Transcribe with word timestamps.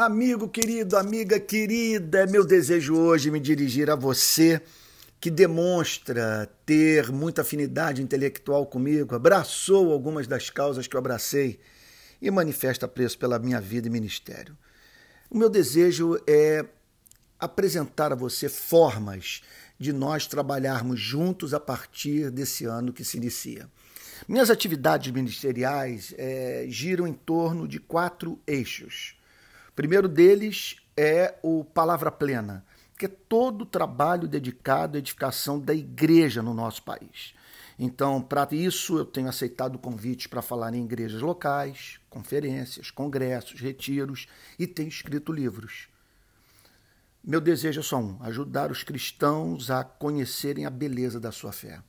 Amigo 0.00 0.48
querido, 0.48 0.96
amiga 0.96 1.40
querida, 1.40 2.20
é 2.20 2.26
meu 2.28 2.46
desejo 2.46 2.94
hoje 2.94 3.32
me 3.32 3.40
dirigir 3.40 3.90
a 3.90 3.96
você 3.96 4.62
que 5.20 5.28
demonstra 5.28 6.48
ter 6.64 7.10
muita 7.10 7.42
afinidade 7.42 8.00
intelectual 8.00 8.64
comigo, 8.64 9.16
abraçou 9.16 9.92
algumas 9.92 10.28
das 10.28 10.50
causas 10.50 10.86
que 10.86 10.94
eu 10.94 11.00
abracei 11.00 11.58
e 12.22 12.30
manifesta 12.30 12.86
apreço 12.86 13.18
pela 13.18 13.40
minha 13.40 13.60
vida 13.60 13.88
e 13.88 13.90
ministério. 13.90 14.56
O 15.28 15.36
meu 15.36 15.48
desejo 15.48 16.16
é 16.28 16.64
apresentar 17.36 18.12
a 18.12 18.14
você 18.14 18.48
formas 18.48 19.42
de 19.80 19.92
nós 19.92 20.28
trabalharmos 20.28 21.00
juntos 21.00 21.52
a 21.52 21.58
partir 21.58 22.30
desse 22.30 22.64
ano 22.66 22.92
que 22.92 23.04
se 23.04 23.16
inicia. 23.16 23.68
Minhas 24.28 24.48
atividades 24.48 25.12
ministeriais 25.12 26.14
é, 26.16 26.66
giram 26.68 27.04
em 27.04 27.14
torno 27.14 27.66
de 27.66 27.80
quatro 27.80 28.40
eixos 28.46 29.17
primeiro 29.78 30.08
deles 30.08 30.82
é 30.96 31.36
o 31.40 31.62
Palavra 31.62 32.10
Plena, 32.10 32.66
que 32.98 33.06
é 33.06 33.08
todo 33.08 33.62
o 33.62 33.66
trabalho 33.66 34.26
dedicado 34.26 34.96
à 34.96 34.98
edificação 34.98 35.60
da 35.60 35.72
igreja 35.72 36.42
no 36.42 36.52
nosso 36.52 36.82
país. 36.82 37.32
Então, 37.78 38.20
para 38.20 38.48
isso, 38.50 38.98
eu 38.98 39.04
tenho 39.04 39.28
aceitado 39.28 39.78
convites 39.78 40.26
para 40.26 40.42
falar 40.42 40.74
em 40.74 40.84
igrejas 40.84 41.22
locais, 41.22 42.00
conferências, 42.10 42.90
congressos, 42.90 43.60
retiros 43.60 44.26
e 44.58 44.66
tenho 44.66 44.88
escrito 44.88 45.32
livros. 45.32 45.86
Meu 47.22 47.40
desejo 47.40 47.78
é 47.78 47.84
só 47.84 47.98
um: 47.98 48.20
ajudar 48.22 48.72
os 48.72 48.82
cristãos 48.82 49.70
a 49.70 49.84
conhecerem 49.84 50.66
a 50.66 50.70
beleza 50.70 51.20
da 51.20 51.30
sua 51.30 51.52
fé. 51.52 51.80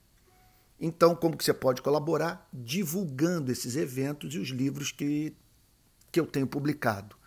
Então, 0.79 1.15
como 1.15 1.35
que 1.35 1.43
você 1.43 1.55
pode 1.55 1.81
colaborar? 1.81 2.47
Divulgando 2.53 3.51
esses 3.51 3.75
eventos 3.75 4.35
e 4.35 4.37
os 4.37 4.49
livros 4.49 4.91
que, 4.91 5.35
que 6.11 6.19
eu 6.19 6.27
tenho 6.27 6.45
publicado. 6.45 7.17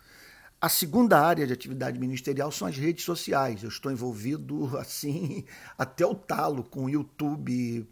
A 0.63 0.69
segunda 0.69 1.19
área 1.19 1.45
de 1.45 1.51
atividade 1.51 1.99
ministerial 1.99 2.49
são 2.49 2.65
as 2.65 2.77
redes 2.77 3.03
sociais. 3.03 3.63
Eu 3.63 3.67
estou 3.67 3.91
envolvido 3.91 4.71
assim 4.79 5.43
até 5.77 6.05
o 6.05 6.15
talo 6.15 6.63
com 6.63 6.89
YouTube, 6.89 7.85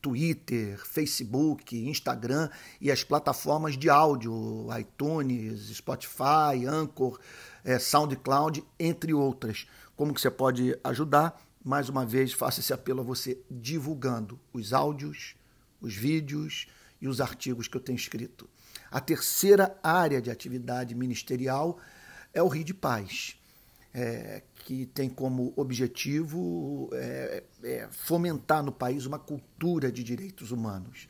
Twitter, 0.00 0.82
Facebook, 0.86 1.76
Instagram 1.76 2.48
e 2.80 2.90
as 2.90 3.04
plataformas 3.04 3.76
de 3.76 3.90
áudio, 3.90 4.66
iTunes, 4.80 5.68
Spotify, 5.76 6.64
Anchor, 6.66 7.20
é, 7.62 7.78
SoundCloud, 7.78 8.64
entre 8.80 9.12
outras. 9.12 9.66
Como 9.94 10.14
que 10.14 10.20
você 10.22 10.30
pode 10.30 10.74
ajudar? 10.82 11.38
Mais 11.62 11.90
uma 11.90 12.06
vez, 12.06 12.32
faço 12.32 12.60
esse 12.60 12.72
apelo 12.72 13.02
a 13.02 13.04
você 13.04 13.38
divulgando 13.50 14.40
os 14.50 14.72
áudios, 14.72 15.36
os 15.78 15.94
vídeos 15.94 16.68
e 17.02 17.06
os 17.06 17.20
artigos 17.20 17.68
que 17.68 17.76
eu 17.76 17.82
tenho 17.82 17.96
escrito. 17.96 18.48
A 18.90 18.98
terceira 18.98 19.78
área 19.82 20.22
de 20.22 20.30
atividade 20.30 20.94
ministerial 20.94 21.78
é 22.34 22.42
o 22.42 22.48
Rio 22.48 22.64
de 22.64 22.74
Paz, 22.74 23.36
é, 23.94 24.42
que 24.56 24.86
tem 24.86 25.08
como 25.08 25.52
objetivo 25.56 26.90
é, 26.92 27.44
é, 27.62 27.88
fomentar 27.90 28.62
no 28.62 28.72
país 28.72 29.06
uma 29.06 29.18
cultura 29.18 29.90
de 29.90 30.02
direitos 30.02 30.50
humanos. 30.50 31.08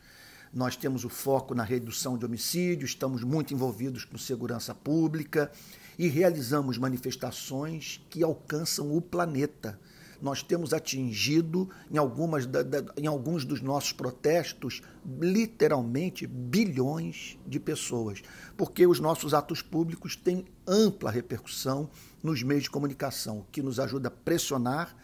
Nós 0.52 0.76
temos 0.76 1.04
o 1.04 1.08
foco 1.08 1.54
na 1.54 1.64
redução 1.64 2.16
de 2.16 2.24
homicídios, 2.24 2.90
estamos 2.90 3.24
muito 3.24 3.54
envolvidos 3.54 4.04
com 4.04 4.18
segurança 4.18 4.74
pública 4.74 5.50
e 5.98 6.06
realizamos 6.06 6.78
manifestações 6.78 8.00
que 8.10 8.22
alcançam 8.22 8.94
o 8.94 9.00
planeta 9.00 9.80
nós 10.20 10.42
temos 10.42 10.72
atingido 10.72 11.68
em, 11.90 11.98
algumas 11.98 12.46
da, 12.46 12.62
da, 12.62 12.84
em 12.96 13.06
alguns 13.06 13.44
dos 13.44 13.60
nossos 13.60 13.92
protestos 13.92 14.82
literalmente 15.20 16.26
bilhões 16.26 17.38
de 17.46 17.60
pessoas, 17.60 18.22
porque 18.56 18.86
os 18.86 19.00
nossos 19.00 19.34
atos 19.34 19.62
públicos 19.62 20.16
têm 20.16 20.44
ampla 20.66 21.10
repercussão 21.10 21.90
nos 22.22 22.42
meios 22.42 22.64
de 22.64 22.70
comunicação, 22.70 23.40
o 23.40 23.46
que 23.52 23.62
nos 23.62 23.78
ajuda 23.78 24.08
a 24.08 24.10
pressionar 24.10 24.96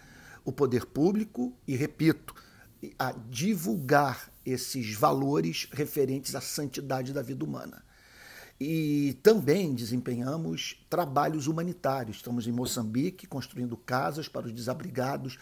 o 0.44 0.53
poder 0.53 0.86
público 0.86 1.55
e, 1.66 1.77
repito, 1.77 2.34
a 2.98 3.12
divulgar 3.12 4.32
esses 4.44 4.94
valores 4.94 5.69
referentes 5.71 6.34
à 6.34 6.41
santidade 6.41 7.12
da 7.12 7.22
vida 7.22 7.44
humana. 7.44 7.82
E 8.60 9.19
também 9.22 9.75
desempenhamos 9.75 10.84
trabalhos 10.91 11.47
humanitários. 11.47 12.19
Estamos 12.19 12.47
em 12.47 12.53
Moçambique 12.53 13.26
construindo 13.26 13.75
casas 13.75 14.28
para 14.28 14.47
os 14.47 14.53
desabrigados 14.53 15.38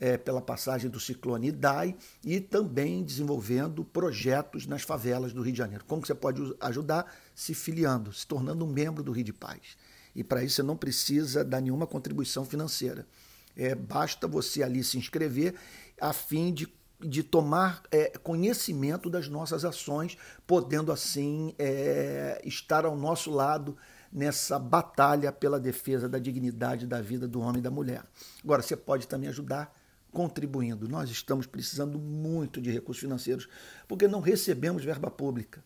é, 0.00 0.16
pela 0.16 0.40
passagem 0.40 0.90
do 0.90 0.98
ciclone 0.98 1.48
Idai 1.48 1.94
e 2.24 2.40
também 2.40 3.04
desenvolvendo 3.04 3.84
projetos 3.84 4.66
nas 4.66 4.82
favelas 4.82 5.34
do 5.34 5.42
Rio 5.42 5.52
de 5.52 5.58
Janeiro. 5.58 5.84
Como 5.84 6.04
você 6.04 6.14
pode 6.14 6.40
ajudar? 6.60 7.14
Se 7.34 7.52
filiando, 7.52 8.10
se 8.10 8.26
tornando 8.26 8.64
um 8.64 8.72
membro 8.72 9.02
do 9.02 9.12
Rio 9.12 9.24
de 9.24 9.34
Paz. 9.34 9.76
E 10.16 10.24
para 10.24 10.42
isso 10.42 10.56
você 10.56 10.62
não 10.62 10.76
precisa 10.76 11.44
dar 11.44 11.60
nenhuma 11.60 11.86
contribuição 11.86 12.44
financeira. 12.44 13.06
É, 13.54 13.74
basta 13.74 14.26
você 14.26 14.62
ali 14.62 14.82
se 14.82 14.96
inscrever 14.96 15.54
a 16.00 16.12
fim 16.14 16.52
de 16.52 16.66
de 17.02 17.22
tomar 17.22 17.82
é, 17.90 18.12
conhecimento 18.22 19.10
das 19.10 19.28
nossas 19.28 19.64
ações, 19.64 20.16
podendo 20.46 20.92
assim 20.92 21.54
é, 21.58 22.40
estar 22.44 22.84
ao 22.84 22.96
nosso 22.96 23.30
lado 23.30 23.76
nessa 24.12 24.58
batalha 24.58 25.32
pela 25.32 25.58
defesa 25.58 26.08
da 26.08 26.18
dignidade 26.18 26.86
da 26.86 27.00
vida 27.00 27.26
do 27.26 27.40
homem 27.40 27.58
e 27.58 27.62
da 27.62 27.70
mulher. 27.70 28.02
Agora, 28.44 28.62
você 28.62 28.76
pode 28.76 29.08
também 29.08 29.28
ajudar 29.28 29.74
contribuindo. 30.12 30.88
Nós 30.88 31.10
estamos 31.10 31.46
precisando 31.46 31.98
muito 31.98 32.60
de 32.60 32.70
recursos 32.70 33.00
financeiros 33.00 33.48
porque 33.88 34.06
não 34.06 34.20
recebemos 34.20 34.84
verba 34.84 35.10
pública. 35.10 35.64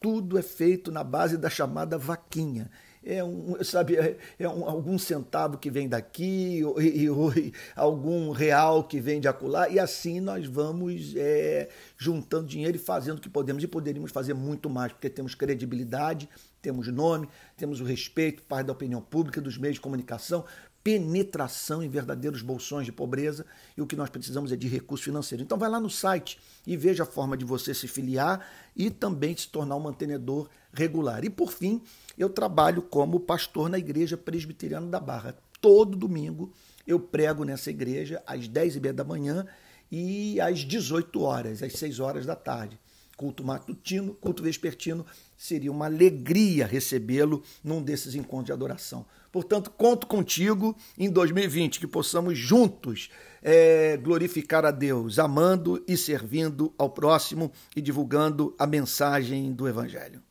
Tudo 0.00 0.38
é 0.38 0.42
feito 0.42 0.90
na 0.92 1.02
base 1.02 1.36
da 1.36 1.50
chamada 1.50 1.98
vaquinha. 1.98 2.70
É 3.04 3.22
um, 3.22 3.56
sabe, 3.62 3.96
é, 3.96 4.16
é 4.38 4.48
um, 4.48 4.68
algum 4.68 4.98
centavo 4.98 5.56
que 5.56 5.70
vem 5.70 5.88
daqui, 5.88 6.62
e, 6.78 7.04
e, 7.04 7.52
algum 7.74 8.30
real 8.32 8.84
que 8.84 9.00
vem 9.00 9.20
de 9.20 9.28
acolá, 9.28 9.68
e 9.68 9.78
assim 9.78 10.20
nós 10.20 10.46
vamos 10.46 11.14
é, 11.16 11.68
juntando 11.96 12.46
dinheiro 12.46 12.76
e 12.76 12.80
fazendo 12.80 13.18
o 13.18 13.20
que 13.20 13.30
podemos, 13.30 13.62
e 13.62 13.66
poderíamos 13.66 14.10
fazer 14.10 14.34
muito 14.34 14.68
mais, 14.68 14.92
porque 14.92 15.08
temos 15.08 15.34
credibilidade, 15.34 16.28
temos 16.60 16.88
nome, 16.88 17.28
temos 17.56 17.80
o 17.80 17.84
respeito 17.84 18.42
parte 18.42 18.66
da 18.66 18.72
opinião 18.72 19.00
pública, 19.00 19.40
dos 19.40 19.56
meios 19.56 19.76
de 19.76 19.80
comunicação, 19.80 20.44
penetração 20.88 21.82
em 21.82 21.88
verdadeiros 21.90 22.40
bolsões 22.40 22.86
de 22.86 22.92
pobreza 22.92 23.44
e 23.76 23.82
o 23.82 23.86
que 23.86 23.94
nós 23.94 24.08
precisamos 24.08 24.52
é 24.52 24.56
de 24.56 24.66
recurso 24.66 25.04
financeiro. 25.04 25.44
Então 25.44 25.58
vai 25.58 25.68
lá 25.68 25.78
no 25.78 25.90
site 25.90 26.40
e 26.66 26.78
veja 26.78 27.02
a 27.02 27.06
forma 27.06 27.36
de 27.36 27.44
você 27.44 27.74
se 27.74 27.86
filiar 27.86 28.48
e 28.74 28.88
também 28.88 29.36
se 29.36 29.48
tornar 29.48 29.76
um 29.76 29.80
mantenedor 29.80 30.48
regular. 30.72 31.26
E 31.26 31.28
por 31.28 31.52
fim, 31.52 31.82
eu 32.16 32.30
trabalho 32.30 32.80
como 32.80 33.20
pastor 33.20 33.68
na 33.68 33.76
igreja 33.76 34.16
presbiteriana 34.16 34.86
da 34.86 34.98
Barra. 34.98 35.36
Todo 35.60 35.94
domingo 35.94 36.50
eu 36.86 36.98
prego 36.98 37.44
nessa 37.44 37.68
igreja 37.68 38.22
às 38.26 38.48
10 38.48 38.76
e 38.76 38.80
meia 38.80 38.94
da 38.94 39.04
manhã 39.04 39.46
e 39.92 40.40
às 40.40 40.60
18 40.60 41.20
horas, 41.20 41.62
às 41.62 41.74
6 41.74 42.00
horas 42.00 42.24
da 42.24 42.34
tarde. 42.34 42.80
Culto 43.18 43.42
matutino, 43.42 44.14
culto 44.14 44.44
vespertino, 44.44 45.04
seria 45.36 45.72
uma 45.72 45.86
alegria 45.86 46.64
recebê-lo 46.64 47.42
num 47.64 47.82
desses 47.82 48.14
encontros 48.14 48.46
de 48.46 48.52
adoração. 48.52 49.04
Portanto, 49.32 49.72
conto 49.72 50.06
contigo 50.06 50.76
em 50.96 51.10
2020, 51.10 51.80
que 51.80 51.86
possamos 51.88 52.38
juntos 52.38 53.10
é, 53.42 53.96
glorificar 53.96 54.64
a 54.64 54.70
Deus, 54.70 55.18
amando 55.18 55.84
e 55.88 55.96
servindo 55.96 56.72
ao 56.78 56.90
próximo 56.90 57.50
e 57.74 57.80
divulgando 57.80 58.54
a 58.56 58.68
mensagem 58.68 59.52
do 59.52 59.66
Evangelho. 59.66 60.22